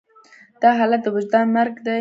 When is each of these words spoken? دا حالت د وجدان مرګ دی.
دا 0.61 0.69
حالت 0.79 1.01
د 1.03 1.07
وجدان 1.15 1.45
مرګ 1.55 1.75
دی. 1.85 1.89